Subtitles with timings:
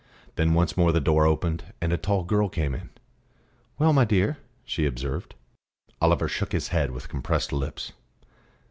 [0.35, 2.89] Then once more the door opened, and a tall girl came in.
[3.77, 5.35] "Well, my dear?" she observed.
[6.01, 7.91] Oliver shook his head, with compressed lips.